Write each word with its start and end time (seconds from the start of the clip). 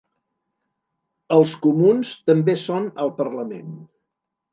Els 1.35 1.53
comuns 1.65 2.13
també 2.31 2.55
són 2.63 2.87
al 3.05 3.13
parlament. 3.21 3.69